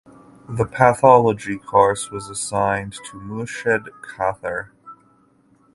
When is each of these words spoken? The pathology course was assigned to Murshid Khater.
The 0.49 0.65
pathology 0.65 1.57
course 1.59 2.09
was 2.09 2.27
assigned 2.27 2.93
to 3.11 3.19
Murshid 3.19 3.83
Khater. 4.01 4.69